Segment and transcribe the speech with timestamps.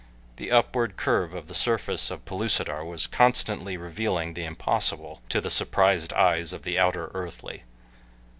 [0.37, 5.51] The upward curve of the surface of Pellucidar was constantly revealing the impossible to the
[5.51, 7.65] surprised eyes of the outer earthly.